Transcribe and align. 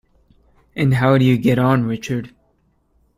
And 0.75 0.95
how 0.95 1.19
do 1.19 1.25
you 1.25 1.37
get 1.37 1.59
on, 1.59 1.83
Richard? 1.83 2.33